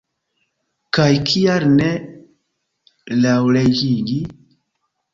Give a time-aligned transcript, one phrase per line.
[0.97, 1.91] Kaj kial ne
[3.23, 4.21] laŭleĝigi?